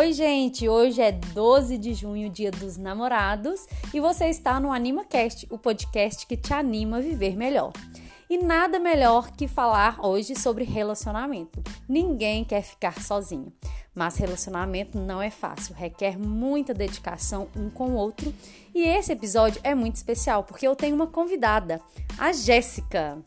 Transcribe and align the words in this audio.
Oi, 0.00 0.14
gente! 0.14 0.66
Hoje 0.66 1.02
é 1.02 1.12
12 1.12 1.76
de 1.76 1.92
junho, 1.92 2.30
dia 2.30 2.50
dos 2.50 2.78
namorados, 2.78 3.66
e 3.92 4.00
você 4.00 4.30
está 4.30 4.58
no 4.58 4.72
AnimaCast, 4.72 5.46
o 5.50 5.58
podcast 5.58 6.26
que 6.26 6.38
te 6.38 6.54
anima 6.54 6.96
a 6.96 7.00
viver 7.02 7.36
melhor. 7.36 7.70
E 8.30 8.38
nada 8.38 8.78
melhor 8.78 9.30
que 9.30 9.46
falar 9.46 9.98
hoje 10.00 10.34
sobre 10.34 10.64
relacionamento. 10.64 11.62
Ninguém 11.86 12.46
quer 12.46 12.62
ficar 12.62 13.02
sozinho, 13.02 13.52
mas 13.94 14.16
relacionamento 14.16 14.98
não 14.98 15.20
é 15.20 15.28
fácil, 15.28 15.74
requer 15.74 16.18
muita 16.18 16.72
dedicação 16.72 17.48
um 17.54 17.68
com 17.68 17.90
o 17.90 17.94
outro. 17.94 18.32
E 18.74 18.80
esse 18.80 19.12
episódio 19.12 19.60
é 19.62 19.74
muito 19.74 19.96
especial 19.96 20.44
porque 20.44 20.66
eu 20.66 20.74
tenho 20.74 20.96
uma 20.96 21.08
convidada, 21.08 21.78
a 22.16 22.32
Jéssica. 22.32 23.18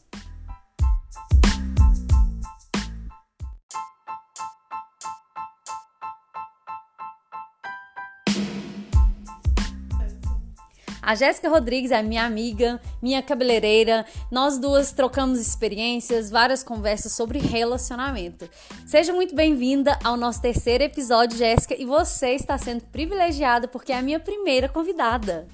A 11.06 11.16
Jéssica 11.16 11.50
Rodrigues 11.50 11.92
é 11.92 12.02
minha 12.02 12.24
amiga, 12.24 12.80
minha 13.02 13.22
cabeleireira. 13.22 14.06
Nós 14.32 14.58
duas 14.58 14.94
trocamos 14.94 15.38
experiências, 15.38 16.32
várias 16.32 16.64
conversas 16.64 17.12
sobre 17.12 17.40
relacionamento. 17.40 18.50
Seja 18.88 19.12
muito 19.12 19.36
bem-vinda 19.36 20.00
ao 20.02 20.16
nosso 20.16 20.42
terceiro 20.42 20.82
episódio, 20.82 21.38
Jéssica, 21.38 21.76
e 21.78 21.86
você 21.86 22.30
está 22.30 22.58
sendo 22.58 22.86
privilegiada 22.86 23.68
porque 23.68 23.92
é 23.92 23.98
a 23.98 24.02
minha 24.02 24.20
primeira 24.20 24.70
convidada. 24.70 25.46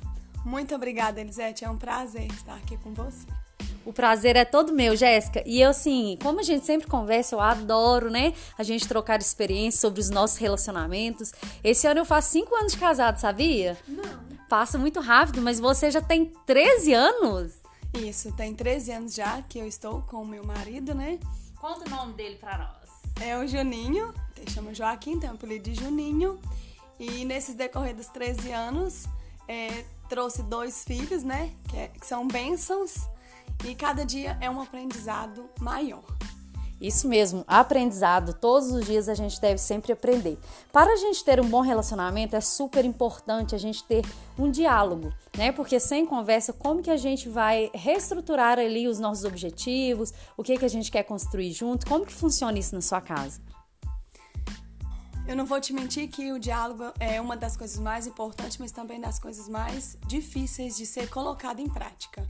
Muito 0.46 0.76
obrigada, 0.76 1.20
Elisete. 1.20 1.66
É 1.66 1.70
um 1.70 1.78
prazer 1.78 2.28
estar 2.28 2.54
aqui 2.54 2.78
com 2.78 2.94
você. 2.94 3.26
O 3.86 3.94
prazer 3.94 4.36
é 4.36 4.46
todo 4.46 4.74
meu, 4.74 4.96
Jéssica. 4.96 5.44
E 5.46 5.62
eu, 5.62 5.70
assim, 5.70 6.18
como 6.22 6.40
a 6.40 6.44
gente 6.44 6.66
sempre 6.66 6.88
conversa, 6.88 7.36
eu 7.36 7.40
adoro, 7.40 8.10
né? 8.10 8.34
A 8.58 8.64
gente 8.64 8.88
trocar 8.88 9.20
experiências 9.20 9.82
sobre 9.82 10.00
os 10.00 10.10
nossos 10.10 10.38
relacionamentos. 10.38 11.32
Esse 11.64 11.88
ano 11.88 12.02
eu 12.02 12.06
faço 12.06 12.32
cinco 12.32 12.56
anos 12.56 12.74
de 12.74 12.78
casado, 12.78 13.18
sabia? 13.18 13.78
Não. 13.88 14.30
Passa 14.48 14.78
muito 14.78 15.00
rápido, 15.00 15.42
mas 15.42 15.60
você 15.60 15.92
já 15.92 16.02
tem 16.02 16.26
13 16.46 16.94
anos? 16.94 17.54
Isso, 17.94 18.32
tem 18.34 18.54
13 18.54 18.92
anos 18.92 19.14
já 19.16 19.42
que 19.42 19.60
eu 19.60 19.68
estou 19.68 20.02
com 20.04 20.18
o 20.18 20.26
meu 20.26 20.44
marido, 20.44 20.94
né? 20.94 21.20
Conta 21.60 21.88
o 21.88 21.90
nome 21.90 22.14
dele 22.14 22.36
pra 22.36 22.58
nós. 22.58 23.26
É 23.28 23.38
o 23.38 23.48
Juninho, 23.48 24.14
ele 24.38 24.50
chama 24.50 24.74
Joaquim, 24.74 25.20
tem 25.20 25.30
o 25.30 25.34
apelido 25.34 25.70
de 25.70 25.76
Juninho. 25.76 26.40
E 27.00 27.26
nesses 27.26 27.56
decorrer 27.56 27.96
dos 27.96 28.08
13 28.08 28.52
anos, 28.52 29.06
é, 29.48 29.84
trouxe 30.08 30.44
dois 30.44 30.84
filhos, 30.84 31.24
né? 31.24 31.52
Que, 31.68 31.78
é, 31.78 31.88
que 31.88 32.06
são 32.06 32.28
bênçãos. 32.28 33.08
E 33.66 33.76
cada 33.76 34.06
dia 34.06 34.38
é 34.40 34.50
um 34.50 34.62
aprendizado 34.62 35.50
maior. 35.60 36.04
Isso 36.82 37.10
mesmo, 37.10 37.44
aprendizado. 37.46 38.34
Todos 38.34 38.72
os 38.72 38.86
dias 38.86 39.10
a 39.10 39.14
gente 39.14 39.40
deve 39.42 39.58
sempre 39.58 39.92
aprender. 39.92 40.40
Para 40.72 40.94
a 40.94 40.96
gente 40.96 41.24
ter 41.26 41.42
um 41.42 41.48
bom 41.48 41.60
relacionamento, 41.60 42.38
é 42.38 42.42
super 42.42 42.86
importante 42.86 43.54
a 43.54 43.58
gente 43.58 43.84
ter 43.84 44.06
um 44.38 44.50
diálogo, 44.50 45.14
né? 45.38 45.52
Porque 45.52 45.78
sem 45.78 46.06
conversa, 46.06 46.54
como 46.54 46.82
que 46.82 46.90
a 46.90 46.96
gente 46.96 47.28
vai 47.28 47.70
reestruturar 47.74 48.58
ali 48.60 48.88
os 48.88 48.98
nossos 48.98 49.26
objetivos, 49.26 50.14
o 50.38 50.44
que 50.44 50.58
que 50.58 50.64
a 50.64 50.70
gente 50.70 50.90
quer 50.90 51.04
construir 51.04 51.52
junto? 51.52 51.86
Como 51.86 52.06
que 52.06 52.14
funciona 52.14 52.58
isso 52.58 52.74
na 52.74 52.82
sua 52.82 53.02
casa? 53.02 53.42
Eu 55.28 55.36
não 55.36 55.46
vou 55.46 55.60
te 55.60 55.74
mentir 55.74 56.08
que 56.08 56.32
o 56.32 56.40
diálogo 56.40 56.92
é 56.98 57.20
uma 57.20 57.36
das 57.36 57.58
coisas 57.58 57.78
mais 57.78 58.08
importantes, 58.08 58.58
mas 58.58 58.72
também 58.72 59.00
das 59.02 59.20
coisas 59.20 59.50
mais 59.50 59.98
difíceis 60.08 60.78
de 60.78 60.86
ser 60.86 61.10
colocado 61.10 61.60
em 61.60 61.70
prática. 61.70 62.26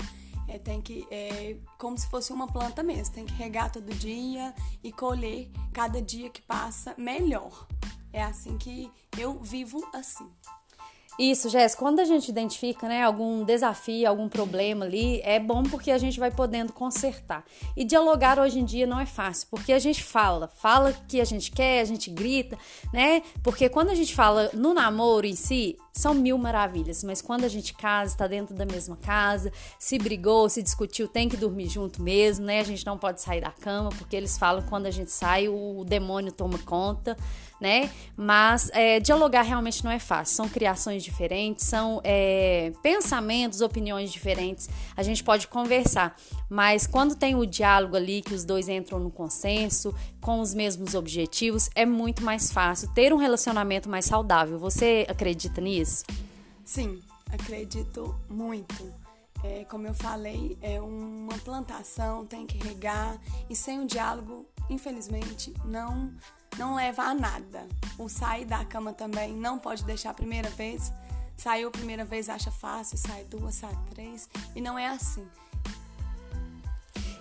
É, 0.50 0.58
tem 0.58 0.81
que, 0.81 1.08
é, 1.11 1.58
como 1.78 1.97
se 1.97 2.09
fosse 2.09 2.33
uma 2.33 2.47
planta 2.52 2.81
mesmo, 2.81 3.14
tem 3.14 3.25
que 3.25 3.33
regar 3.33 3.72
todo 3.72 3.94
dia 3.94 4.53
e 4.83 4.92
colher 4.92 5.50
cada 5.72 6.02
dia 6.02 6.30
que 6.30 6.42
passa 6.42 6.95
melhor. 6.97 7.67
É 8.11 8.23
assim 8.23 8.58
que 8.58 8.92
eu 9.17 9.39
vivo 9.39 9.88
assim. 9.93 10.27
Isso, 11.20 11.49
Jéssica, 11.49 11.83
quando 11.83 11.99
a 11.99 12.05
gente 12.05 12.30
identifica 12.30 12.88
né, 12.88 13.04
algum 13.04 13.43
desafio, 13.43 14.08
algum 14.08 14.30
problema 14.30 14.86
ali, 14.86 15.20
é 15.21 15.38
bom 15.38 15.64
porque 15.64 15.92
a 15.92 15.98
gente 15.98 16.17
vai 16.17 16.32
podendo 16.32 16.71
consertar. 16.71 17.43
E 17.76 17.83
dialogar 17.83 18.39
hoje 18.39 18.58
em 18.58 18.64
dia 18.64 18.88
não 18.88 18.98
é 18.98 19.05
fácil, 19.05 19.45
porque 19.52 19.73
a 19.73 19.80
gente 19.80 20.02
fala, 20.02 20.48
fala 20.48 20.93
que 21.09 21.20
a 21.20 21.26
gente 21.26 21.52
quer, 21.52 21.82
a 21.82 21.83
gente 21.83 22.09
grita, 22.09 22.58
né? 22.93 23.21
Porque 23.43 23.67
quando 23.67 23.89
a 23.89 23.95
gente 23.95 24.15
fala 24.15 24.49
no 24.54 24.73
namoro 24.73 25.27
em 25.27 25.36
si, 25.36 25.77
são 25.99 26.14
mil 26.14 26.37
maravilhas, 26.37 27.04
mas 27.04 27.21
quando 27.21 27.43
a 27.43 27.48
gente 27.48 27.73
casa, 27.73 28.14
está 28.14 28.27
dentro 28.27 28.55
da 28.55 28.65
mesma 28.65 28.95
casa, 28.95 29.52
se 29.77 29.98
brigou, 29.98 30.48
se 30.49 30.64
discutiu, 30.64 31.08
tem 31.08 31.27
que 31.27 31.36
dormir 31.36 31.67
junto 31.67 32.02
mesmo, 32.02 32.45
né? 32.45 32.61
A 32.61 32.64
gente 32.64 32.86
não 32.86 32.98
pode 32.98 33.21
sair 33.21 33.42
da 33.42 33.52
cama, 33.52 33.89
porque 33.89 34.15
eles 34.15 34.38
falam 34.38 34.61
que 34.61 34.70
quando 34.70 34.86
a 34.86 34.92
gente 34.92 35.11
sai, 35.11 35.48
o 35.48 35.83
demônio 35.86 36.32
toma 36.32 36.58
conta 36.59 37.17
né? 37.59 37.92
Mas 38.15 38.70
é, 38.73 38.99
dialogar 38.99 39.42
realmente 39.42 39.83
não 39.83 39.92
é 39.92 39.99
fácil. 39.99 40.36
São 40.36 40.49
criações 40.49 41.04
diferentes, 41.04 41.65
são 41.65 41.99
é, 42.04 42.71
pensamentos, 42.82 43.61
opiniões 43.61 44.11
diferentes. 44.11 44.70
A 44.95 45.04
gente 45.04 45.23
pode 45.23 45.48
conversar, 45.48 46.15
mas 46.49 46.88
quando 46.88 47.15
tem 47.15 47.36
o 47.36 47.45
diálogo 47.45 47.95
ali, 47.95 48.21
que 48.21 48.33
os 48.33 48.45
dois 48.45 48.70
entram 48.70 48.99
no 48.99 49.11
consenso, 49.11 49.93
com 50.21 50.39
os 50.39 50.54
mesmos 50.54 50.95
objetivos, 50.95 51.70
é 51.76 51.86
muito 51.86 52.23
mais 52.23 52.52
fácil 52.52 52.89
ter 52.93 53.14
um 53.14 53.17
relacionamento 53.17 53.89
mais 53.89 54.05
saudável. 54.05 54.58
Você 54.59 55.05
acredita 55.09 55.59
nisso? 55.59 55.89
Sim, 56.66 57.02
acredito 57.32 58.20
muito. 58.30 58.94
É, 59.44 59.64
como 59.66 59.88
eu 59.88 59.94
falei, 59.94 60.58
é 60.61 60.82
uma 60.82 61.38
plantação, 61.39 62.26
tem 62.26 62.45
que 62.45 62.58
regar 62.58 63.17
e 63.50 63.55
sem 63.55 63.80
o 63.80 63.88
diálogo, 63.88 64.45
infelizmente, 64.70 65.54
não 65.64 66.14
não 66.58 66.76
leva 66.76 67.04
a 67.04 67.14
nada. 67.14 67.67
O 67.98 68.10
sair 68.10 68.44
da 68.45 68.66
cama 68.66 68.92
também 68.92 69.33
não 69.33 69.58
pode 69.58 69.86
deixar 69.86 70.10
a 70.10 70.14
primeira 70.14 70.50
vez. 70.50 70.92
Saiu 71.38 71.70
a 71.70 71.72
primeira 71.72 72.04
vez, 72.04 72.27
acha 72.27 72.52
fácil, 72.52 72.98
sai 72.98 73.23
duas, 73.23 73.56
sai 73.56 73.77
três. 73.92 74.27
E 74.54 74.60
não 74.60 74.77
é 74.77 74.88
assim. 74.88 75.26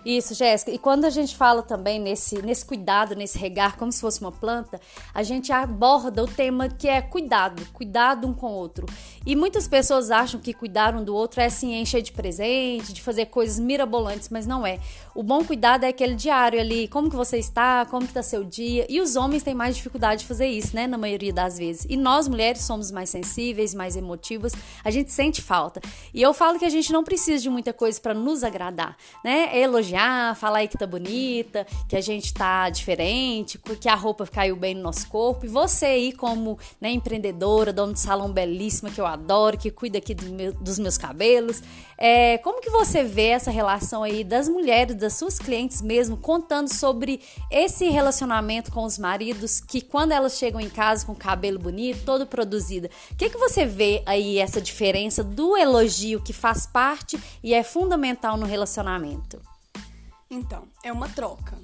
Isso, 0.08 0.32
Jéssica. 0.32 0.70
E 0.70 0.78
quando 0.78 1.04
a 1.04 1.10
gente 1.10 1.36
fala 1.36 1.62
também 1.62 2.00
nesse, 2.00 2.41
nesse 2.41 2.64
cuidado, 2.64 3.14
nesse 3.14 3.36
regar, 3.36 3.76
como 3.76 3.92
se 3.92 4.00
fosse 4.00 4.22
uma 4.22 4.32
planta, 4.32 4.80
a 5.12 5.22
gente 5.22 5.52
aborda 5.52 6.24
o 6.24 6.26
tema 6.26 6.66
que 6.66 6.88
é 6.88 7.02
cuidado, 7.02 7.62
cuidado 7.74 8.26
um 8.26 8.32
com 8.32 8.46
o 8.46 8.54
outro. 8.54 8.86
E 9.26 9.36
muitas 9.36 9.69
pessoas 9.69 10.10
acham 10.10 10.41
que 10.41 10.54
cuidar 10.54 10.96
um 10.96 11.04
do 11.04 11.14
outro 11.14 11.42
é 11.42 11.44
assim, 11.44 11.74
encher 11.74 12.00
de 12.00 12.12
presente, 12.12 12.94
de 12.94 13.02
fazer 13.02 13.26
coisas 13.26 13.60
mirabolantes, 13.60 14.30
mas 14.30 14.46
não 14.46 14.66
é. 14.66 14.80
O 15.14 15.22
bom 15.22 15.44
cuidado 15.44 15.84
é 15.84 15.88
aquele 15.88 16.14
diário 16.14 16.58
ali, 16.58 16.88
como 16.88 17.10
que 17.10 17.16
você 17.16 17.36
está, 17.36 17.84
como 17.84 18.06
que 18.06 18.12
está 18.12 18.22
seu 18.22 18.42
dia. 18.42 18.86
E 18.88 19.02
os 19.02 19.14
homens 19.14 19.42
têm 19.42 19.52
mais 19.52 19.76
dificuldade 19.76 20.22
de 20.22 20.26
fazer 20.26 20.46
isso, 20.46 20.75
né, 20.75 20.86
na 20.86 20.96
maioria 20.96 21.34
das 21.34 21.58
vezes. 21.58 21.84
E 21.86 21.98
nós 21.98 22.26
mulheres 22.26 22.62
somos 22.62 22.90
mais 22.90 23.10
sensíveis, 23.10 23.75
mais 23.75 23.94
emotivas, 23.94 24.54
a 24.82 24.90
gente 24.90 25.12
sente 25.12 25.42
falta. 25.42 25.82
E 26.14 26.22
eu 26.22 26.32
falo 26.32 26.58
que 26.58 26.64
a 26.64 26.70
gente 26.70 26.90
não 26.94 27.04
precisa 27.04 27.42
de 27.42 27.50
muita 27.50 27.75
coisa 27.75 28.00
para 28.00 28.14
nos 28.14 28.42
agradar, 28.42 28.96
né? 29.22 29.50
É 29.52 29.60
elogiar 29.60 29.97
elogiar, 29.98 30.34
falar 30.36 30.59
aí 30.59 30.69
que 30.69 30.78
tá 30.78 30.86
bonita, 30.86 31.66
que 31.88 31.97
a 31.97 32.00
gente 32.00 32.32
tá 32.32 32.70
diferente, 32.70 33.59
que 33.59 33.88
a 33.88 33.94
roupa 33.94 34.26
caiu 34.26 34.56
bem 34.56 34.75
no 34.75 34.82
nosso 34.82 35.09
corpo. 35.09 35.44
E 35.44 35.48
você 35.48 35.86
aí, 35.86 36.12
como 36.12 36.59
né, 36.81 36.91
empreendedora, 36.91 37.72
dona 37.72 37.92
de 37.92 38.00
salão 38.00 38.32
belíssima 38.32 38.91
que 38.91 39.00
eu 39.00 39.06
adoro, 39.06 39.58
que 39.58 39.70
cuida 39.70 39.98
aqui 39.98 40.14
do 40.14 40.26
meu, 40.26 40.53
dos 40.53 40.78
meus 40.78 40.97
cabelos, 40.97 41.62
é, 41.97 42.38
como 42.38 42.60
que 42.60 42.70
você 42.70 43.03
vê 43.03 43.28
essa 43.28 43.50
relação 43.50 44.03
aí 44.03 44.22
das 44.22 44.48
mulheres, 44.48 44.94
das 44.94 45.14
suas 45.14 45.38
clientes 45.38 45.82
mesmo, 45.82 46.16
contando 46.16 46.72
sobre 46.72 47.20
esse 47.50 47.88
relacionamento 47.88 48.70
com 48.70 48.84
os 48.84 48.98
maridos, 48.98 49.60
que 49.60 49.81
quando 49.81 50.12
elas 50.12 50.38
chegam 50.38 50.60
em 50.60 50.70
casa 50.70 51.04
com 51.04 51.12
o 51.12 51.16
cabelo 51.16 51.58
bonito, 51.58 52.04
todo 52.04 52.26
produzido, 52.26 52.88
o 53.10 53.16
que, 53.16 53.28
que 53.28 53.38
você 53.38 53.66
vê 53.66 54.03
aí 54.06 54.38
essa 54.38 54.60
diferença 54.60 55.25
do 55.25 55.56
elogio 55.56 56.20
que 56.20 56.32
faz 56.32 56.66
parte 56.66 57.19
e 57.42 57.53
é 57.53 57.62
fundamental 57.62 58.37
no 58.37 58.47
relacionamento? 58.47 59.47
Então, 60.31 60.69
é 60.85 60.93
uma 60.93 61.08
troca. 61.08 61.58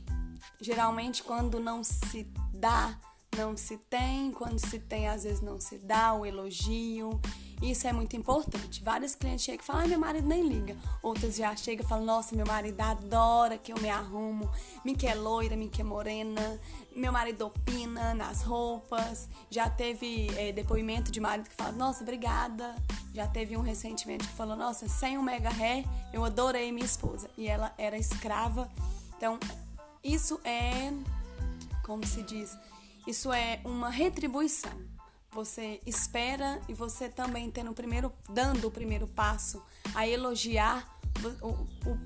Geralmente, 0.60 1.22
quando 1.22 1.60
não 1.60 1.84
se 1.84 2.24
dá, 2.52 2.98
não 3.36 3.56
se 3.56 3.76
tem, 3.76 4.32
quando 4.32 4.58
se 4.58 4.78
tem, 4.78 5.08
às 5.08 5.24
vezes 5.24 5.42
não 5.42 5.60
se 5.60 5.78
dá 5.78 6.14
o 6.14 6.24
elogio. 6.24 7.20
Isso 7.64 7.86
é 7.86 7.94
muito 7.94 8.14
importante. 8.14 8.82
Vários 8.84 9.14
clientes 9.14 9.42
chegam 9.42 9.62
e 9.62 9.66
falam, 9.66 9.88
meu 9.88 9.98
marido 9.98 10.28
nem 10.28 10.46
liga. 10.46 10.76
Outras 11.02 11.36
já 11.36 11.56
chegam 11.56 11.82
e 11.82 11.88
falam, 11.88 12.04
nossa, 12.04 12.36
meu 12.36 12.44
marido 12.44 12.78
adora 12.78 13.56
que 13.56 13.72
eu 13.72 13.80
me 13.80 13.88
arrumo, 13.88 14.50
me 14.84 14.94
quer 14.94 15.14
loira, 15.14 15.56
me 15.56 15.70
quer 15.70 15.82
morena, 15.82 16.60
meu 16.94 17.10
marido 17.10 17.46
opina 17.46 18.12
nas 18.12 18.42
roupas. 18.42 19.30
Já 19.48 19.70
teve 19.70 20.28
é, 20.36 20.52
depoimento 20.52 21.10
de 21.10 21.20
marido 21.20 21.48
que 21.48 21.54
fala, 21.54 21.72
nossa, 21.72 22.02
obrigada. 22.02 22.76
Já 23.14 23.26
teve 23.26 23.56
um 23.56 23.62
recentemente 23.62 24.28
que 24.28 24.34
falou, 24.34 24.56
nossa, 24.56 24.86
sem 24.86 25.16
um 25.16 25.22
mega 25.22 25.48
ré, 25.48 25.86
eu 26.12 26.22
adorei 26.22 26.70
minha 26.70 26.84
esposa. 26.84 27.30
E 27.34 27.46
ela 27.48 27.72
era 27.78 27.96
escrava. 27.96 28.70
Então, 29.16 29.38
isso 30.02 30.38
é, 30.44 30.92
como 31.82 32.06
se 32.06 32.22
diz, 32.24 32.58
isso 33.06 33.32
é 33.32 33.58
uma 33.64 33.88
retribuição 33.88 34.93
você 35.34 35.80
espera 35.84 36.60
e 36.68 36.72
você 36.72 37.08
também 37.08 37.50
tendo 37.50 37.72
o 37.72 37.74
primeiro, 37.74 38.12
dando 38.28 38.68
o 38.68 38.70
primeiro 38.70 39.06
passo 39.08 39.60
a 39.94 40.06
elogiar 40.06 40.98
o, 41.42 41.48
o, 41.48 41.98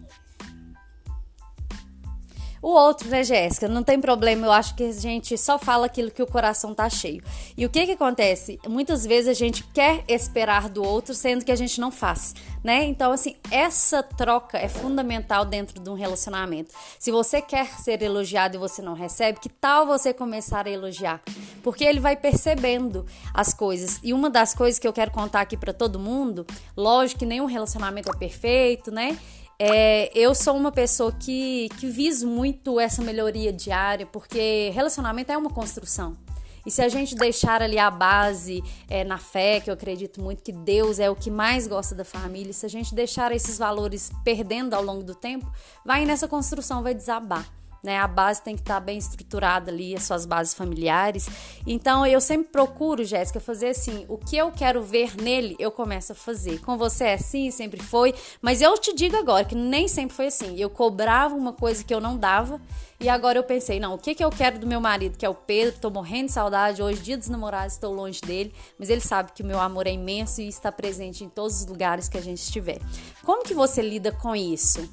o 2.61 2.69
outro, 2.69 3.09
né, 3.09 3.23
Jéssica? 3.23 3.69
Não 3.69 3.83
tem 3.83 4.01
problema, 4.01 4.47
eu 4.47 4.53
acho 4.53 4.75
que 4.75 4.85
a 4.85 4.93
gente 4.93 5.37
só 5.39 5.59
fala 5.59 5.87
aquilo 5.87 6.11
que 6.11 6.23
o 6.23 6.27
coração 6.27 6.75
tá 6.75 6.89
cheio. 6.91 7.23
E 7.57 7.65
o 7.65 7.71
que 7.71 7.87
que 7.87 7.93
acontece? 7.93 8.59
Muitas 8.69 9.07
vezes 9.07 9.29
a 9.29 9.35
gente 9.35 9.63
quer 9.73 10.05
esperar 10.09 10.69
do 10.69 10.83
outro, 10.83 11.15
sendo 11.15 11.45
que 11.45 11.53
a 11.53 11.57
gente 11.57 11.81
não 11.81 11.91
faz, 11.91 12.35
né? 12.63 12.85
Então, 12.85 13.13
assim, 13.13 13.37
essa 13.51 14.03
troca 14.03 14.59
é 14.59 14.69
fundamental 14.69 15.45
dentro 15.45 15.81
de 15.81 15.89
um 15.89 15.95
relacionamento. 15.95 16.75
Se 16.99 17.11
você 17.11 17.41
quer 17.41 17.79
ser 17.79 18.03
elogiado 18.03 18.57
e 18.57 18.59
você 18.59 18.83
não 18.83 18.95
recebe, 18.95 19.41
que 19.41 19.49
tal 19.49 19.87
você 19.87 20.13
começar 20.13 20.67
a 20.67 20.71
elogiar? 20.71 21.23
Porque 21.63 21.85
ele 21.85 22.01
vai 22.01 22.17
percebendo 22.17 23.07
as 23.33 23.55
coisas. 23.55 24.01
E 24.03 24.13
uma 24.13 24.29
das 24.29 24.55
coisas 24.55 24.79
que 24.79 24.87
eu 24.89 24.93
quero 24.93 25.11
contar 25.11 25.43
aqui 25.43 25.57
para 25.57 25.73
todo 25.73 25.99
mundo, 25.99 26.47
lógico 26.77 27.21
que 27.21 27.27
nenhum 27.27 27.47
relacionamento 27.47 28.11
é 28.11 28.17
perfeito, 28.17 28.91
né? 28.91 29.19
É, 29.61 30.17
eu 30.17 30.37
sou 30.37 30.57
uma 30.57 30.71
pessoa 30.71 31.11
que, 31.11 31.69
que 31.81 31.89
viso 31.89 32.29
muito 32.29 32.79
essa 32.79 33.03
melhoria 33.03 33.53
diária, 33.53 34.07
porque 34.07 34.71
relacionamento 34.73 35.33
é 35.33 35.37
uma 35.37 35.51
construção. 35.51 36.17
E 36.65 36.71
se 36.71 36.81
a 36.81 36.89
gente 36.89 37.17
deixar 37.17 37.61
ali 37.61 37.79
a 37.79 37.91
base 37.91 38.63
é, 38.89 39.03
na 39.03 39.19
fé, 39.19 39.59
que 39.59 39.69
eu 39.69 39.75
acredito 39.75 40.23
muito 40.23 40.43
que 40.43 40.53
Deus 40.53 41.01
é 41.01 41.11
o 41.11 41.17
que 41.17 41.31
mais 41.31 41.67
gosta 41.67 41.95
da 41.95 42.05
família, 42.05 42.53
se 42.53 42.67
a 42.67 42.69
gente 42.69 42.95
deixar 42.95 43.33
esses 43.33 43.59
valores 43.59 44.13
perdendo 44.23 44.75
ao 44.75 44.83
longo 44.83 45.03
do 45.03 45.15
tempo, 45.15 45.51
vai 45.85 46.05
nessa 46.05 46.29
construção, 46.29 46.83
vai 46.83 46.95
desabar 46.95 47.58
né? 47.83 47.99
A 47.99 48.09
base 48.09 48.43
tem 48.43 48.55
que 48.55 48.63
estar 48.63 48.75
tá 48.75 48.81
bem 48.81 48.99
estruturada 48.99 49.71
ali, 49.71 49.95
as 49.95 50.05
suas 50.05 50.27
bases 50.27 50.55
familiares. 50.55 51.29
Então 51.67 52.05
eu 52.07 52.21
sempre 52.21 52.51
procuro, 52.51 53.05
Jéssica, 53.05 53.41
fazer 53.41 53.69
assim, 53.69 54.05
o 54.09 54.17
que 54.17 54.37
eu 54.37 54.51
quero 54.51 54.83
ver 54.83 55.17
nele, 55.17 55.57
eu 55.59 55.71
começo 55.71 56.13
a 56.13 56.15
fazer. 56.15 56.61
Com 56.61 56.77
você 56.77 57.05
é 57.05 57.15
assim, 57.15 57.51
sempre 57.51 57.83
foi, 57.83 58.15
mas 58.41 58.61
eu 58.61 58.77
te 58.79 58.95
digo 58.95 59.17
agora 59.17 59.45
que 59.45 59.55
nem 59.55 59.89
sempre 59.89 60.17
foi 60.17 60.27
assim. 60.27 60.57
Eu 60.59 60.71
cobrava 60.71 61.35
uma 61.35 61.53
coisa 61.53 61.83
que 61.85 61.95
eu 61.95 62.01
não 62.01 62.17
dava. 62.17 62.61
E 63.01 63.09
agora 63.09 63.39
eu 63.39 63.45
pensei, 63.45 63.79
não, 63.79 63.95
o 63.95 63.99
que, 63.99 64.13
que 64.13 64.25
eu 64.25 64.31
quero 64.31 64.59
do 64.59 64.67
meu 64.67 64.81
marido, 64.81 65.17
que 65.17 65.25
é 65.25 65.29
o 65.29 65.35
Pedro, 65.35 65.79
tô 65.79 65.89
morrendo 65.89 66.27
de 66.27 66.33
saudade, 66.33 66.83
hoje, 66.83 67.01
dia 67.01 67.17
dos 67.17 67.29
namorados, 67.29 67.75
estou 67.75 67.95
longe 67.95 68.21
dele, 68.21 68.53
mas 68.77 68.91
ele 68.91 69.01
sabe 69.01 69.31
que 69.31 69.41
o 69.41 69.47
meu 69.47 69.61
amor 69.61 69.87
é 69.87 69.93
imenso 69.93 70.41
e 70.41 70.49
está 70.49 70.73
presente 70.73 71.23
em 71.23 71.29
todos 71.29 71.61
os 71.61 71.67
lugares 71.67 72.09
que 72.09 72.19
a 72.19 72.21
gente 72.21 72.39
estiver. 72.39 72.81
Como 73.25 73.45
que 73.45 73.55
você 73.55 73.83
lida 73.83 74.11
com 74.11 74.35
isso? 74.35 74.91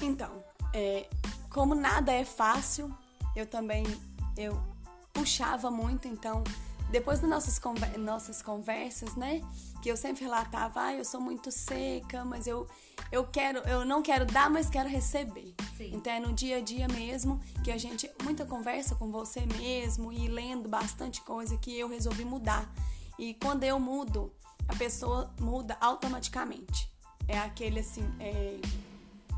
Então, 0.00 0.30
é, 0.72 1.06
como 1.56 1.74
nada 1.74 2.12
é 2.12 2.22
fácil, 2.22 2.94
eu 3.34 3.46
também 3.46 3.82
eu 4.36 4.62
puxava 5.10 5.70
muito, 5.70 6.06
então 6.06 6.44
depois 6.90 7.18
das 7.18 7.30
nossas, 7.30 7.58
conver 7.58 7.96
nossas 7.96 8.42
conversas, 8.42 9.16
né? 9.16 9.40
Que 9.80 9.90
eu 9.90 9.96
sempre 9.96 10.24
relatava, 10.24 10.82
ah, 10.82 10.92
eu 10.92 11.02
sou 11.02 11.18
muito 11.18 11.50
seca, 11.50 12.26
mas 12.26 12.46
eu, 12.46 12.68
eu 13.10 13.26
quero, 13.26 13.60
eu 13.60 13.86
não 13.86 14.02
quero 14.02 14.26
dar, 14.26 14.50
mas 14.50 14.68
quero 14.68 14.86
receber. 14.86 15.54
Sim. 15.78 15.92
Então 15.94 16.12
é 16.12 16.20
no 16.20 16.34
dia 16.34 16.58
a 16.58 16.60
dia 16.60 16.86
mesmo 16.88 17.40
que 17.64 17.72
a 17.72 17.78
gente, 17.78 18.10
muita 18.22 18.44
conversa 18.44 18.94
com 18.94 19.10
você 19.10 19.46
mesmo 19.46 20.12
e 20.12 20.28
lendo 20.28 20.68
bastante 20.68 21.22
coisa 21.22 21.56
que 21.56 21.74
eu 21.76 21.88
resolvi 21.88 22.26
mudar. 22.26 22.70
E 23.18 23.32
quando 23.32 23.64
eu 23.64 23.80
mudo, 23.80 24.30
a 24.68 24.76
pessoa 24.76 25.34
muda 25.40 25.74
automaticamente. 25.80 26.86
É 27.26 27.38
aquele 27.38 27.80
assim, 27.80 28.06
é, 28.20 28.60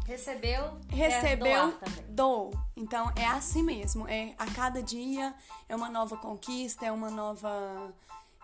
Recebeu, 0.08 0.80
recebeu, 0.88 1.78
dou. 2.08 2.50
Então 2.74 3.12
é 3.14 3.26
assim 3.26 3.62
mesmo. 3.62 4.08
É 4.08 4.34
a 4.38 4.46
cada 4.46 4.82
dia 4.82 5.34
é 5.68 5.76
uma 5.76 5.90
nova 5.90 6.16
conquista, 6.16 6.86
é 6.86 6.90
uma 6.90 7.10
nova, 7.10 7.92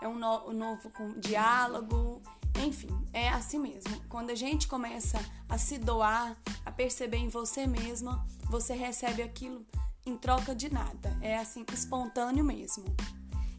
é 0.03 0.07
um, 0.07 0.15
no, 0.15 0.51
um 0.51 0.53
novo 0.53 0.93
diálogo. 1.17 2.21
Enfim, 2.63 2.91
é 3.15 3.31
assim 3.31 3.59
mesmo. 3.59 3.99
Quando 4.11 4.29
a 4.29 4.35
gente 4.35 4.69
começa 4.69 5.19
a 5.49 5.57
se 5.57 5.79
doar, 5.79 6.37
a 6.67 6.71
perceber 6.71 7.17
em 7.17 7.31
você 7.31 7.67
mesma, 7.67 8.27
você 8.51 8.75
recebe 8.75 9.23
aquilo 9.23 9.65
em 10.05 10.19
troca 10.19 10.55
de 10.55 10.71
nada. 10.71 11.17
É 11.23 11.39
assim 11.39 11.65
espontâneo 11.73 12.45
mesmo. 12.45 12.85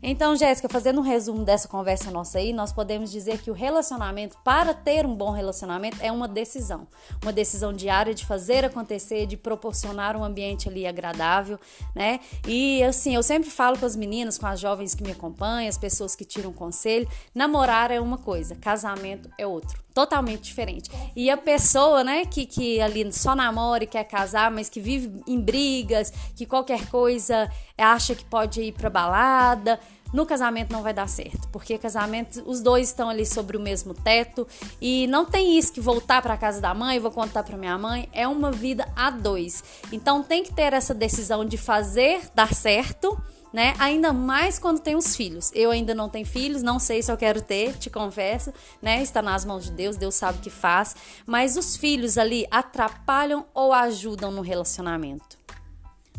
Então, 0.07 0.35
Jéssica, 0.35 0.69
fazendo 0.69 0.99
um 0.99 1.03
resumo 1.03 1.43
dessa 1.43 1.67
conversa 1.67 2.11
nossa 2.11 2.37
aí, 2.37 2.53
nós 2.53 2.71
podemos 2.71 3.11
dizer 3.11 3.39
que 3.39 3.49
o 3.49 3.55
relacionamento, 3.55 4.37
para 4.43 4.71
ter 4.71 5.03
um 5.03 5.15
bom 5.15 5.31
relacionamento, 5.31 5.97
é 5.99 6.11
uma 6.11 6.27
decisão. 6.27 6.87
Uma 7.23 7.33
decisão 7.33 7.73
diária 7.73 8.13
de 8.13 8.23
fazer 8.23 8.63
acontecer, 8.63 9.25
de 9.25 9.35
proporcionar 9.35 10.15
um 10.15 10.23
ambiente 10.23 10.69
ali 10.69 10.85
agradável, 10.85 11.59
né? 11.95 12.19
E 12.47 12.83
assim, 12.83 13.15
eu 13.15 13.23
sempre 13.23 13.49
falo 13.49 13.79
com 13.79 13.85
as 13.87 13.95
meninas, 13.95 14.37
com 14.37 14.45
as 14.45 14.59
jovens 14.59 14.93
que 14.93 15.01
me 15.01 15.11
acompanham, 15.11 15.67
as 15.67 15.77
pessoas 15.77 16.15
que 16.15 16.23
tiram 16.23 16.53
conselho, 16.53 17.09
namorar 17.33 17.89
é 17.89 17.99
uma 17.99 18.19
coisa, 18.19 18.53
casamento 18.57 19.27
é 19.39 19.47
outro 19.47 19.84
totalmente 19.95 20.41
diferente. 20.41 20.91
E 21.15 21.29
a 21.29 21.37
pessoa, 21.37 22.03
né, 22.03 22.25
que, 22.25 22.45
que 22.45 22.81
ali 22.81 23.11
só 23.13 23.33
namora 23.33 23.85
e 23.85 23.87
quer 23.87 24.03
casar, 24.03 24.51
mas 24.51 24.67
que 24.67 24.81
vive 24.81 25.23
em 25.25 25.39
brigas, 25.39 26.11
que 26.35 26.45
qualquer 26.45 26.87
coisa 26.89 27.49
acha 27.77 28.13
que 28.13 28.25
pode 28.25 28.61
ir 28.61 28.73
pra 28.73 28.89
balada, 28.89 29.79
no 30.13 30.25
casamento 30.25 30.71
não 30.71 30.83
vai 30.83 30.93
dar 30.93 31.07
certo, 31.07 31.47
porque 31.49 31.77
casamento 31.77 32.43
os 32.45 32.61
dois 32.61 32.89
estão 32.89 33.09
ali 33.09 33.25
sobre 33.25 33.55
o 33.55 33.59
mesmo 33.59 33.93
teto 33.93 34.45
e 34.81 35.07
não 35.07 35.25
tem 35.25 35.57
isso 35.57 35.71
que 35.71 35.81
voltar 35.81 36.21
para 36.21 36.37
casa 36.37 36.59
da 36.59 36.73
mãe, 36.73 36.99
vou 36.99 37.11
contar 37.11 37.43
para 37.43 37.57
minha 37.57 37.77
mãe, 37.77 38.09
é 38.11 38.27
uma 38.27 38.51
vida 38.51 38.87
a 38.95 39.09
dois. 39.09 39.63
Então 39.91 40.21
tem 40.21 40.43
que 40.43 40.53
ter 40.53 40.73
essa 40.73 40.93
decisão 40.93 41.45
de 41.45 41.57
fazer 41.57 42.21
dar 42.33 42.53
certo 42.53 43.17
né? 43.55 43.73
Ainda 43.79 44.11
mais 44.11 44.59
quando 44.59 44.81
tem 44.81 44.97
os 44.97 45.15
filhos. 45.15 45.49
Eu 45.55 45.71
ainda 45.71 45.95
não 45.95 46.09
tenho 46.09 46.25
filhos, 46.25 46.61
não 46.61 46.77
sei 46.77 47.01
se 47.01 47.09
eu 47.09 47.15
quero 47.15 47.41
ter, 47.41 47.77
te 47.77 47.89
confesso, 47.89 48.53
né? 48.81 49.01
Está 49.01 49.21
nas 49.21 49.45
mãos 49.45 49.63
de 49.63 49.71
Deus, 49.71 49.95
Deus 49.95 50.13
sabe 50.13 50.39
o 50.39 50.41
que 50.41 50.49
faz. 50.49 50.93
Mas 51.25 51.55
os 51.55 51.77
filhos 51.77 52.17
ali 52.17 52.45
atrapalham 52.51 53.45
ou 53.53 53.71
ajudam 53.71 54.29
no 54.29 54.41
relacionamento? 54.41 55.37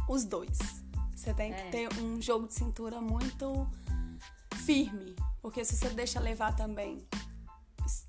Os 0.09 0.25
dois. 0.25 0.57
Você 1.15 1.35
tem 1.35 1.53
que 1.53 1.61
é. 1.61 1.69
ter 1.69 1.89
um 2.01 2.23
jogo 2.23 2.49
de 2.49 2.55
cintura 2.55 3.03
muito 3.03 3.69
firme, 4.65 5.15
porque 5.43 5.63
se 5.63 5.77
você 5.77 5.91
deixa 5.91 6.19
levar 6.19 6.57
também 6.57 7.07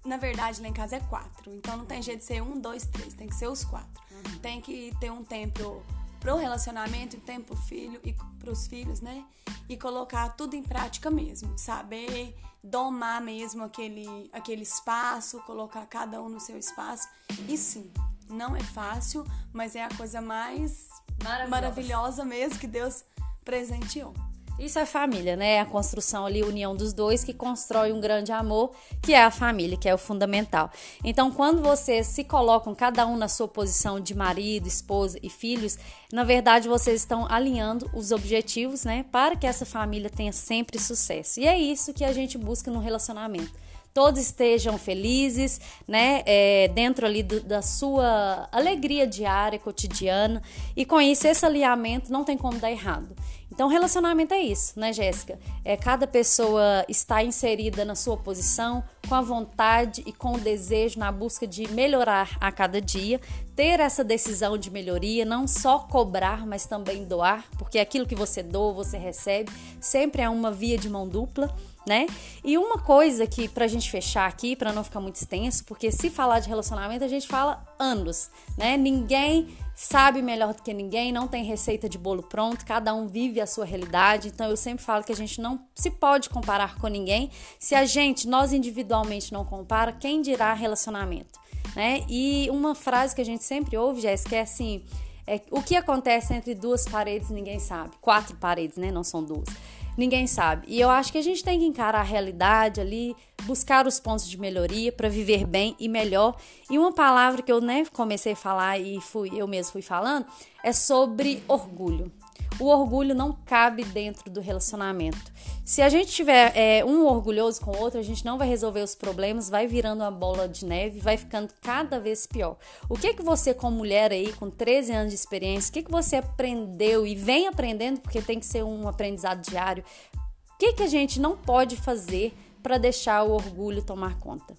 na 0.06 0.16
verdade, 0.18 0.62
lá 0.62 0.70
em 0.70 0.74
casa 0.74 0.96
é 0.96 1.00
quatro. 1.02 1.54
Então 1.54 1.76
não 1.76 1.86
tem 1.86 2.02
jeito 2.02 2.20
de 2.20 2.26
ser 2.26 2.42
um, 2.42 2.60
dois, 2.60 2.86
três. 2.88 3.14
Tem 3.14 3.28
que 3.28 3.36
ser 3.36 3.48
os 3.48 3.66
quatro. 3.66 4.02
Uhum. 4.10 4.40
Tem 4.40 4.62
que 4.62 4.92
ter 5.00 5.12
um 5.12 5.24
tempo 5.24 5.84
pro 6.20 6.36
relacionamento 6.36 7.16
e 7.16 7.20
tempo 7.20 7.56
filho 7.56 8.00
e 8.04 8.14
pros 8.40 8.68
filhos, 8.68 9.02
né? 9.02 9.26
E 9.70 9.78
colocar 9.78 10.30
tudo 10.30 10.56
em 10.56 10.64
prática 10.64 11.10
mesmo, 11.10 11.58
saber 11.58 12.36
domar 12.64 13.22
mesmo 13.22 13.64
aquele 13.64 14.30
aquele 14.34 14.64
espaço, 14.64 15.42
colocar 15.44 15.86
cada 15.86 16.22
um 16.22 16.30
no 16.30 16.40
seu 16.40 16.58
espaço. 16.58 17.08
E 17.48 17.58
sim, 17.58 17.92
não 18.30 18.56
é 18.56 18.62
fácil, 18.62 19.26
mas 19.54 19.76
é 19.76 19.84
a 19.84 19.90
coisa 19.90 20.22
mais 20.22 20.88
maravilhosa, 21.24 21.50
maravilhosa 21.50 22.26
mesmo 22.26 22.60
que 22.60 22.68
Deus 22.68 23.04
presenteou. 23.44 24.14
Isso 24.60 24.80
é 24.80 24.86
família, 24.86 25.36
né? 25.36 25.56
É 25.56 25.60
a 25.60 25.66
construção 25.66 26.26
ali, 26.26 26.42
a 26.42 26.46
união 26.46 26.76
dos 26.76 26.92
dois 26.92 27.24
que 27.24 27.34
constrói 27.34 27.92
um 27.92 28.02
grande 28.02 28.32
amor, 28.32 28.72
que 29.02 29.14
é 29.14 29.24
a 29.24 29.30
família, 29.30 29.78
que 29.78 29.88
é 29.88 29.94
o 29.94 29.98
fundamental. 29.98 30.72
Então, 31.04 31.32
quando 31.32 31.62
vocês 31.62 32.08
se 32.08 32.24
colocam 32.24 32.74
cada 32.74 33.06
um 33.06 33.16
na 33.16 33.28
sua 33.28 33.48
posição 33.48 34.00
de 34.00 34.16
marido, 34.16 34.68
esposa 34.68 35.20
e 35.22 35.30
filhos, 35.30 35.78
na 36.12 36.24
verdade 36.24 36.68
vocês 36.68 37.02
estão 37.02 37.28
alinhando 37.30 37.90
os 37.94 38.12
objetivos, 38.12 38.84
né, 38.84 39.06
para 39.12 39.36
que 39.36 39.46
essa 39.46 39.66
família 39.66 40.10
tenha 40.10 40.34
sempre 40.34 40.80
sucesso. 40.80 41.40
E 41.40 41.48
é 41.48 41.58
isso 41.58 41.94
que 41.94 42.04
a 42.04 42.12
gente 42.12 42.38
busca 42.38 42.72
no 42.72 42.80
relacionamento 42.80 43.68
todos 43.98 44.22
estejam 44.22 44.78
felizes, 44.78 45.60
né? 45.88 46.22
É, 46.28 46.68
dentro 46.68 47.04
ali 47.04 47.24
do, 47.24 47.42
da 47.42 47.64
sua 47.64 48.48
alegria 48.52 49.08
diária, 49.08 49.58
cotidiana. 49.58 50.40
E 50.76 50.86
com 50.86 51.02
isso, 51.02 51.26
esse 51.26 51.44
alinhamento 51.44 52.12
não 52.12 52.24
tem 52.24 52.38
como 52.38 52.60
dar 52.60 52.70
errado. 52.70 53.16
Então, 53.58 53.68
relacionamento 53.68 54.36
é 54.36 54.40
isso, 54.40 54.80
né, 54.80 54.94
Jéssica? 54.94 55.40
É 55.66 55.76
cada 55.76 56.06
pessoa 56.06 56.86
está 56.88 57.24
inserida 57.24 57.84
na 57.84 57.96
sua 57.96 58.16
posição, 58.16 58.84
com 59.10 59.16
a 59.16 59.22
vontade 59.22 60.04
e 60.06 60.14
com 60.14 60.34
o 60.34 60.40
desejo 60.40 61.00
na 61.00 61.12
busca 61.12 61.48
de 61.48 61.68
melhorar 61.72 62.38
a 62.40 62.52
cada 62.52 62.80
dia, 62.80 63.20
ter 63.56 63.80
essa 63.80 64.04
decisão 64.04 64.60
de 64.60 64.70
melhoria, 64.70 65.26
não 65.26 65.48
só 65.48 65.80
cobrar, 65.80 66.46
mas 66.46 66.68
também 66.68 67.04
doar, 67.04 67.46
porque 67.58 67.80
aquilo 67.80 68.06
que 68.06 68.14
você 68.14 68.44
doa, 68.44 68.74
você 68.74 68.96
recebe, 68.96 69.52
sempre 69.82 70.22
é 70.22 70.30
uma 70.30 70.52
via 70.52 70.78
de 70.78 70.88
mão 70.88 71.08
dupla 71.08 71.52
né? 71.88 72.06
E 72.44 72.58
uma 72.58 72.78
coisa 72.78 73.26
que 73.26 73.48
pra 73.48 73.66
gente 73.66 73.90
fechar 73.90 74.28
aqui, 74.28 74.56
para 74.56 74.74
não 74.74 74.84
ficar 74.84 75.00
muito 75.00 75.16
extenso, 75.16 75.64
porque 75.64 75.90
se 75.92 76.10
falar 76.10 76.40
de 76.40 76.50
relacionamento 76.50 77.04
a 77.04 77.08
gente 77.08 77.26
fala 77.26 77.66
anos, 77.80 78.30
né? 78.58 78.76
Ninguém 78.76 79.48
sabe 79.74 80.22
melhor 80.22 80.54
do 80.54 80.62
que 80.62 80.74
ninguém, 80.74 81.12
não 81.12 81.28
tem 81.28 81.46
receita 81.46 81.88
de 81.88 81.98
bolo 81.98 82.24
pronto, 82.24 82.66
cada 82.66 82.94
um 82.94 83.08
vive 83.08 83.40
a 83.40 83.48
sua 83.48 83.64
realidade. 83.64 84.28
Então 84.28 84.50
eu 84.50 84.58
sempre 84.58 84.84
falo 84.84 85.04
que 85.04 85.14
a 85.14 85.16
gente 85.16 85.40
não 85.40 85.60
se 85.74 85.90
pode 85.90 86.30
comparar 86.30 86.78
com 86.78 86.88
ninguém. 86.88 87.32
Se 87.58 87.74
a 87.74 87.86
gente, 87.86 88.28
nós 88.28 88.52
individualmente 88.52 89.32
não 89.32 89.46
compara, 89.46 89.94
quem 89.94 90.22
dirá 90.22 90.54
relacionamento, 90.54 91.40
né? 91.74 92.04
E 92.10 92.50
uma 92.52 92.76
frase 92.76 93.16
que 93.16 93.22
a 93.22 93.26
gente 93.26 93.44
sempre 93.46 93.78
ouve, 93.78 94.02
Jéssica, 94.02 94.36
é 94.36 94.42
assim, 94.42 94.84
é, 95.28 95.42
o 95.52 95.62
que 95.62 95.76
acontece 95.76 96.34
entre 96.34 96.56
duas 96.56 96.88
paredes 96.88 97.30
ninguém 97.30 97.60
sabe. 97.60 97.92
Quatro 98.00 98.38
paredes, 98.38 98.78
né? 98.78 98.90
Não 98.90 99.04
são 99.04 99.22
duas. 99.22 99.50
ninguém 99.98 100.26
sabe. 100.26 100.66
E 100.70 100.80
eu 100.80 100.90
acho 100.90 101.12
que 101.12 101.18
a 101.18 101.22
gente 101.22 101.44
tem 101.44 101.60
que 101.60 101.66
encarar 101.66 102.00
a 102.00 102.04
realidade 102.04 102.80
ali, 102.80 103.16
buscar 103.44 103.86
os 103.86 104.00
pontos 104.00 104.30
de 104.30 104.40
melhoria 104.40 104.92
para 104.92 105.10
viver 105.10 105.46
bem 105.46 105.76
e 105.80 105.90
melhor. 105.90 106.38
E 106.70 106.78
uma 106.78 106.94
palavra 106.94 107.42
que 107.42 107.52
eu 107.52 107.60
né, 107.60 107.84
comecei 107.92 108.34
a 108.34 108.36
falar 108.36 108.80
e 108.80 109.02
fui 109.02 109.32
eu 109.36 109.48
mesmo 109.48 109.74
fui 109.74 109.82
falando 109.82 110.26
é 110.64 110.72
sobre 110.72 111.44
orgulho. 111.48 112.12
O 112.60 112.66
orgulho 112.66 113.14
não 113.14 113.34
cabe 113.34 113.84
dentro 113.84 114.30
do 114.30 114.42
relacionamento. 114.42 115.32
Se 115.64 115.82
a 115.82 115.90
gente 115.90 116.12
tiver 116.12 116.52
é, 116.56 116.84
um 116.84 117.06
orgulhoso 117.06 117.62
com 117.62 117.72
o 117.72 117.78
outro, 117.78 118.00
a 118.00 118.04
gente 118.04 118.26
não 118.26 118.38
vai 118.38 118.48
resolver 118.48 118.82
os 118.82 118.96
problemas, 118.96 119.50
vai 119.50 119.68
virando 119.68 120.02
uma 120.02 120.10
bola 120.10 120.48
de 120.48 120.66
neve, 120.66 121.00
vai 121.00 121.18
ficando 121.18 121.54
cada 121.62 122.00
vez 122.00 122.26
pior. 122.26 122.58
O 122.90 122.98
que 122.98 123.14
que 123.14 123.22
você, 123.22 123.54
como 123.54 123.78
mulher 123.78 124.12
aí, 124.12 124.34
com 124.34 124.50
13 124.50 124.94
anos 124.94 125.10
de 125.10 125.16
experiência, 125.16 125.70
o 125.70 125.74
que 125.74 125.84
que 125.84 125.92
você 125.92 126.16
aprendeu 126.16 127.06
e 127.06 127.16
vem 127.16 127.48
aprendendo, 127.48 128.00
porque 128.00 128.22
tem 128.22 128.40
que 128.40 128.46
ser 128.46 128.64
um 128.64 128.88
aprendizado 128.88 129.42
diário, 129.42 129.84
o 130.16 130.58
que 130.58 130.74
que 130.74 130.84
a 130.84 130.88
gente 130.88 131.20
não 131.20 131.38
pode 131.38 131.76
fazer 131.76 132.34
para 132.64 132.78
deixar 132.78 133.24
o 133.24 133.32
orgulho 133.32 133.84
tomar 133.84 134.18
conta? 134.18 134.56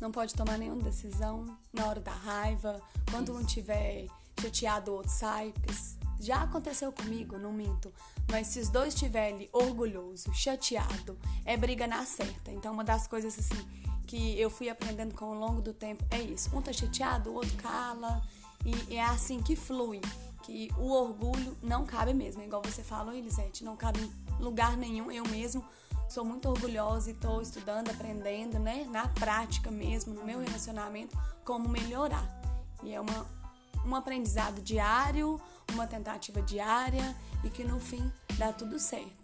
Não 0.00 0.10
pode 0.10 0.34
tomar 0.34 0.58
nenhuma 0.58 0.82
decisão 0.82 1.44
na 1.72 1.86
hora 1.86 2.00
da 2.00 2.12
raiva, 2.12 2.80
quando 3.10 3.36
um 3.36 3.44
tiver 3.44 4.06
chateado, 4.40 4.90
o 4.90 4.94
outro 4.96 5.10
sai, 5.10 5.52
já 6.24 6.42
aconteceu 6.42 6.90
comigo, 6.92 7.38
não 7.38 7.52
minto. 7.52 7.92
Mas 8.30 8.48
se 8.48 8.60
os 8.60 8.68
dois 8.68 8.94
estiverem 8.94 9.48
orgulhoso, 9.52 10.32
chateado, 10.32 11.18
é 11.44 11.56
briga 11.56 11.86
na 11.86 12.04
certa. 12.04 12.50
Então, 12.50 12.72
uma 12.72 12.84
das 12.84 13.06
coisas 13.06 13.38
assim 13.38 13.84
que 14.06 14.38
eu 14.38 14.50
fui 14.50 14.68
aprendendo 14.68 15.14
com 15.14 15.26
o 15.26 15.34
longo 15.34 15.60
do 15.60 15.72
tempo 15.72 16.04
é 16.10 16.20
isso. 16.20 16.54
Um 16.56 16.62
tá 16.62 16.72
chateado, 16.72 17.30
o 17.30 17.34
outro 17.34 17.56
cala. 17.56 18.22
E 18.64 18.96
é 18.96 19.04
assim 19.04 19.42
que 19.42 19.54
flui. 19.54 20.00
Que 20.42 20.70
o 20.78 20.90
orgulho 20.90 21.56
não 21.62 21.84
cabe 21.84 22.12
mesmo. 22.12 22.42
Igual 22.42 22.62
você 22.62 22.82
falou, 22.82 23.14
Elisete, 23.14 23.64
não 23.64 23.76
cabe 23.76 24.00
em 24.00 24.42
lugar 24.42 24.76
nenhum. 24.76 25.10
Eu 25.10 25.24
mesmo 25.24 25.64
sou 26.08 26.24
muito 26.24 26.48
orgulhosa 26.48 27.10
e 27.10 27.14
estou 27.14 27.40
estudando, 27.40 27.90
aprendendo, 27.90 28.58
né? 28.58 28.86
Na 28.90 29.08
prática 29.08 29.70
mesmo, 29.70 30.14
no 30.14 30.24
meu 30.24 30.40
relacionamento, 30.40 31.16
como 31.44 31.68
melhorar. 31.68 32.24
E 32.82 32.92
é 32.92 33.00
uma, 33.00 33.26
um 33.84 33.94
aprendizado 33.94 34.60
diário, 34.60 35.40
uma 35.72 35.86
tentativa 35.86 36.40
diária 36.42 37.14
e 37.42 37.50
que 37.50 37.64
no 37.64 37.80
fim 37.80 38.12
dá 38.36 38.52
tudo 38.52 38.78
certo. 38.78 39.23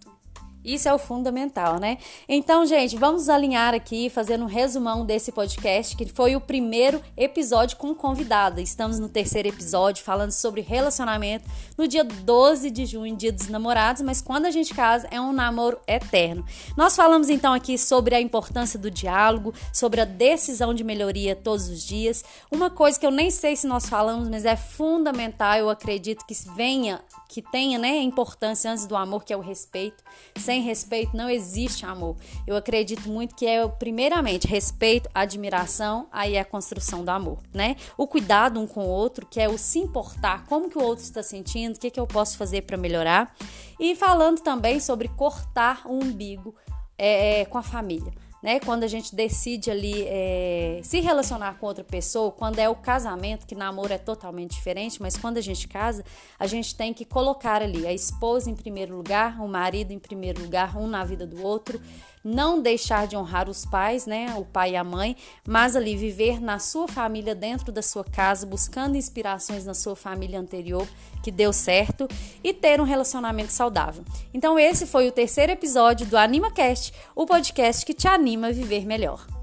Isso 0.62 0.88
é 0.88 0.92
o 0.92 0.98
fundamental, 0.98 1.80
né? 1.80 1.96
Então, 2.28 2.66
gente, 2.66 2.94
vamos 2.94 3.30
alinhar 3.30 3.72
aqui, 3.72 4.10
fazendo 4.10 4.44
um 4.44 4.46
resumão 4.46 5.06
desse 5.06 5.32
podcast, 5.32 5.96
que 5.96 6.04
foi 6.04 6.36
o 6.36 6.40
primeiro 6.40 7.00
episódio 7.16 7.78
com 7.78 7.94
convidada. 7.94 8.60
Estamos 8.60 8.98
no 8.98 9.08
terceiro 9.08 9.48
episódio 9.48 10.04
falando 10.04 10.32
sobre 10.32 10.60
relacionamento 10.60 11.48
no 11.78 11.88
dia 11.88 12.04
12 12.04 12.70
de 12.70 12.84
junho, 12.84 13.16
dia 13.16 13.32
dos 13.32 13.48
namorados, 13.48 14.02
mas 14.02 14.20
quando 14.20 14.44
a 14.44 14.50
gente 14.50 14.74
casa 14.74 15.08
é 15.10 15.18
um 15.18 15.32
namoro 15.32 15.80
eterno. 15.86 16.44
Nós 16.76 16.94
falamos 16.94 17.30
então 17.30 17.54
aqui 17.54 17.78
sobre 17.78 18.14
a 18.14 18.20
importância 18.20 18.78
do 18.78 18.90
diálogo, 18.90 19.54
sobre 19.72 20.02
a 20.02 20.04
decisão 20.04 20.74
de 20.74 20.84
melhoria 20.84 21.34
todos 21.34 21.70
os 21.70 21.82
dias. 21.82 22.22
Uma 22.50 22.68
coisa 22.68 23.00
que 23.00 23.06
eu 23.06 23.10
nem 23.10 23.30
sei 23.30 23.56
se 23.56 23.66
nós 23.66 23.88
falamos, 23.88 24.28
mas 24.28 24.44
é 24.44 24.56
fundamental, 24.56 25.56
eu 25.56 25.70
acredito 25.70 26.26
que 26.26 26.34
venha, 26.54 27.00
que 27.30 27.40
tenha, 27.40 27.78
né, 27.78 27.96
importância 28.02 28.70
antes 28.70 28.84
do 28.84 28.94
amor, 28.94 29.24
que 29.24 29.32
é 29.32 29.36
o 29.36 29.40
respeito 29.40 30.04
sem 30.50 30.62
respeito 30.62 31.16
não 31.16 31.30
existe 31.30 31.86
amor. 31.86 32.16
Eu 32.44 32.56
acredito 32.56 33.08
muito 33.08 33.36
que 33.36 33.46
é, 33.46 33.68
primeiramente, 33.68 34.48
respeito, 34.48 35.08
admiração, 35.14 36.08
aí 36.10 36.34
é 36.34 36.40
a 36.40 36.44
construção 36.44 37.04
do 37.04 37.10
amor, 37.10 37.38
né? 37.54 37.76
O 37.96 38.04
cuidado 38.04 38.58
um 38.58 38.66
com 38.66 38.84
o 38.84 38.88
outro, 38.88 39.24
que 39.24 39.40
é 39.40 39.48
o 39.48 39.56
se 39.56 39.78
importar, 39.78 40.44
como 40.46 40.68
que 40.68 40.76
o 40.76 40.82
outro 40.82 41.04
está 41.04 41.22
sentindo, 41.22 41.76
o 41.76 41.78
que, 41.78 41.88
que 41.88 42.00
eu 42.00 42.06
posso 42.06 42.36
fazer 42.36 42.62
para 42.62 42.76
melhorar. 42.76 43.32
E 43.78 43.94
falando 43.94 44.40
também 44.40 44.80
sobre 44.80 45.06
cortar 45.06 45.82
o 45.86 46.02
umbigo 46.02 46.52
é, 46.98 47.44
com 47.44 47.56
a 47.56 47.62
família 47.62 48.12
né? 48.42 48.60
Quando 48.60 48.84
a 48.84 48.88
gente 48.88 49.14
decide 49.14 49.70
ali 49.70 50.04
é, 50.06 50.80
se 50.82 51.00
relacionar 51.00 51.58
com 51.58 51.66
outra 51.66 51.84
pessoa, 51.84 52.30
quando 52.30 52.58
é 52.58 52.68
o 52.68 52.74
casamento, 52.74 53.46
que 53.46 53.54
namoro 53.54 53.92
é 53.92 53.98
totalmente 53.98 54.52
diferente, 54.52 55.00
mas 55.00 55.16
quando 55.16 55.36
a 55.36 55.40
gente 55.40 55.68
casa, 55.68 56.04
a 56.38 56.46
gente 56.46 56.74
tem 56.74 56.92
que 56.94 57.04
colocar 57.04 57.62
ali 57.62 57.86
a 57.86 57.92
esposa 57.92 58.50
em 58.50 58.54
primeiro 58.54 58.96
lugar, 58.96 59.40
o 59.40 59.48
marido 59.48 59.92
em 59.92 59.98
primeiro 59.98 60.42
lugar, 60.42 60.76
um 60.76 60.86
na 60.86 61.04
vida 61.04 61.26
do 61.26 61.42
outro, 61.42 61.80
não 62.22 62.60
deixar 62.60 63.06
de 63.06 63.16
honrar 63.16 63.48
os 63.48 63.64
pais, 63.64 64.06
né, 64.06 64.34
o 64.36 64.44
pai 64.44 64.72
e 64.72 64.76
a 64.76 64.84
mãe, 64.84 65.16
mas 65.46 65.74
ali 65.74 65.96
viver 65.96 66.40
na 66.40 66.58
sua 66.58 66.86
família, 66.86 67.34
dentro 67.34 67.72
da 67.72 67.82
sua 67.82 68.04
casa, 68.04 68.46
buscando 68.46 68.96
inspirações 68.96 69.64
na 69.64 69.74
sua 69.74 69.96
família 69.96 70.38
anterior, 70.38 70.86
que 71.22 71.30
deu 71.30 71.52
certo, 71.52 72.06
e 72.44 72.52
ter 72.52 72.80
um 72.80 72.84
relacionamento 72.84 73.52
saudável. 73.52 74.04
Então, 74.32 74.58
esse 74.58 74.86
foi 74.86 75.08
o 75.08 75.12
terceiro 75.12 75.52
episódio 75.52 76.06
do 76.06 76.16
AnimaCast, 76.16 76.92
o 77.14 77.26
podcast 77.26 77.84
que 77.84 77.94
te 77.94 78.06
anima 78.06 78.48
a 78.48 78.52
viver 78.52 78.86
melhor. 78.86 79.39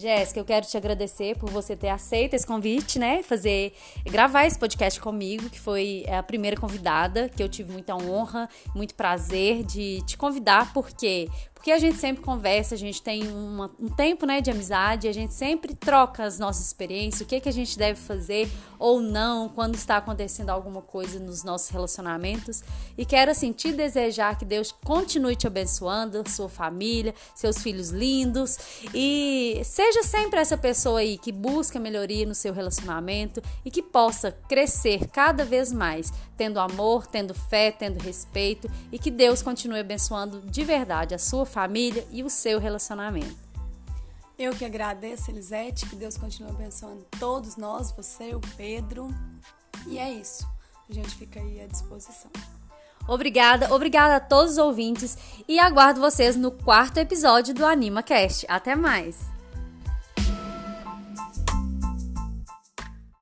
Jéssica, 0.00 0.40
eu 0.40 0.44
quero 0.46 0.64
te 0.64 0.76
agradecer 0.78 1.36
por 1.36 1.50
você 1.50 1.76
ter 1.76 1.90
aceito 1.90 2.32
esse 2.32 2.46
convite, 2.46 2.98
né? 2.98 3.22
Fazer, 3.22 3.74
gravar 4.06 4.46
esse 4.46 4.58
podcast 4.58 4.98
comigo, 4.98 5.50
que 5.50 5.60
foi 5.60 6.06
a 6.08 6.22
primeira 6.22 6.56
convidada, 6.56 7.28
que 7.28 7.42
eu 7.42 7.48
tive 7.50 7.70
muita 7.70 7.94
honra, 7.94 8.48
muito 8.74 8.94
prazer 8.94 9.62
de 9.62 10.00
te 10.06 10.16
convidar, 10.16 10.72
porque 10.72 11.28
porque 11.60 11.72
a 11.72 11.78
gente 11.78 11.98
sempre 11.98 12.22
conversa, 12.22 12.74
a 12.74 12.78
gente 12.78 13.02
tem 13.02 13.28
uma, 13.28 13.70
um 13.78 13.90
tempo 13.90 14.24
né, 14.24 14.40
de 14.40 14.50
amizade, 14.50 15.06
a 15.06 15.12
gente 15.12 15.34
sempre 15.34 15.74
troca 15.74 16.24
as 16.24 16.38
nossas 16.38 16.64
experiências, 16.64 17.20
o 17.20 17.26
que, 17.26 17.38
que 17.38 17.50
a 17.50 17.52
gente 17.52 17.76
deve 17.76 18.00
fazer 18.00 18.50
ou 18.78 18.98
não 18.98 19.46
quando 19.46 19.74
está 19.74 19.98
acontecendo 19.98 20.48
alguma 20.48 20.80
coisa 20.80 21.20
nos 21.20 21.44
nossos 21.44 21.68
relacionamentos. 21.68 22.64
E 22.96 23.04
quero 23.04 23.30
assim 23.30 23.52
te 23.52 23.72
desejar 23.72 24.38
que 24.38 24.44
Deus 24.46 24.72
continue 24.72 25.36
te 25.36 25.46
abençoando, 25.46 26.26
sua 26.30 26.48
família, 26.48 27.14
seus 27.34 27.58
filhos 27.58 27.90
lindos 27.90 28.56
e 28.94 29.60
seja 29.62 30.02
sempre 30.02 30.40
essa 30.40 30.56
pessoa 30.56 31.00
aí 31.00 31.18
que 31.18 31.30
busca 31.30 31.78
melhoria 31.78 32.24
no 32.24 32.34
seu 32.34 32.54
relacionamento 32.54 33.42
e 33.66 33.70
que 33.70 33.82
possa 33.82 34.32
crescer 34.48 35.08
cada 35.08 35.44
vez 35.44 35.70
mais, 35.70 36.10
tendo 36.38 36.58
amor, 36.58 37.06
tendo 37.06 37.34
fé, 37.34 37.70
tendo 37.70 38.02
respeito 38.02 38.66
e 38.90 38.98
que 38.98 39.10
Deus 39.10 39.42
continue 39.42 39.80
abençoando 39.80 40.40
de 40.40 40.64
verdade 40.64 41.14
a 41.14 41.18
sua 41.18 41.49
família 41.50 42.06
e 42.10 42.22
o 42.22 42.30
seu 42.30 42.58
relacionamento. 42.58 43.36
Eu 44.38 44.54
que 44.54 44.64
agradeço, 44.64 45.30
Elisete, 45.30 45.86
que 45.86 45.94
Deus 45.94 46.16
continue 46.16 46.50
abençoando 46.50 47.06
todos 47.18 47.56
nós, 47.56 47.92
você, 47.92 48.34
o 48.34 48.40
Pedro. 48.56 49.08
E 49.86 49.98
é 49.98 50.10
isso. 50.10 50.48
A 50.88 50.92
gente 50.92 51.10
fica 51.10 51.38
aí 51.38 51.60
à 51.60 51.66
disposição. 51.66 52.30
Obrigada, 53.06 53.74
obrigada 53.74 54.16
a 54.16 54.20
todos 54.20 54.52
os 54.52 54.58
ouvintes 54.58 55.18
e 55.46 55.58
aguardo 55.58 56.00
vocês 56.00 56.36
no 56.36 56.50
quarto 56.50 56.98
episódio 56.98 57.52
do 57.52 57.66
AnimaCast. 57.66 58.46
Até 58.48 58.74
mais! 58.74 59.39